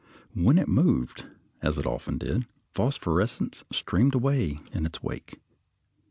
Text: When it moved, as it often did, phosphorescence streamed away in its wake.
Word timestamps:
When 0.33 0.57
it 0.57 0.67
moved, 0.67 1.25
as 1.61 1.77
it 1.77 1.85
often 1.85 2.17
did, 2.17 2.47
phosphorescence 2.73 3.63
streamed 3.71 4.15
away 4.15 4.57
in 4.73 4.87
its 4.87 5.03
wake. 5.03 5.39